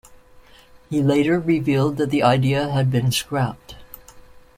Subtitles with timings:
[0.89, 3.75] He later revealed that the idea had been scrapped.